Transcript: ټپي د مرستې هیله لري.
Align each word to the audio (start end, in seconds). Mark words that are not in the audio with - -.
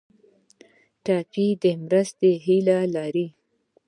ټپي 1.03 1.47
د 1.63 1.63
مرستې 1.85 2.31
هیله 2.45 2.79
لري. 2.95 3.27